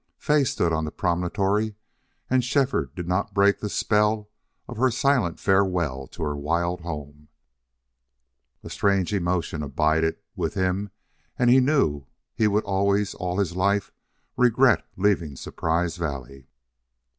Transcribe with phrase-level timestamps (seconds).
[0.17, 1.75] Fay stood on the promontory,
[2.27, 4.31] and Shefford did not break the spell
[4.67, 7.27] of her silent farewell to her wild home.
[8.63, 10.89] A strange emotion abided with him
[11.37, 13.91] and he knew he would always, all his life,
[14.35, 16.47] regret leaving Surprise Valley.